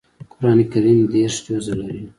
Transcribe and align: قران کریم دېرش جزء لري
قران 0.31 0.59
کریم 0.71 0.99
دېرش 1.13 1.35
جزء 1.45 1.73
لري 1.79 2.01